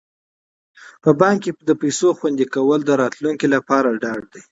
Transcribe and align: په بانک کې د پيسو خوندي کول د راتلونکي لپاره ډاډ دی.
په 1.03 1.09
بانک 1.19 1.39
کې 1.43 1.51
د 1.69 1.71
پيسو 1.81 2.07
خوندي 2.17 2.45
کول 2.53 2.79
د 2.85 2.91
راتلونکي 3.01 3.47
لپاره 3.55 3.89
ډاډ 4.01 4.21
دی. 4.33 4.41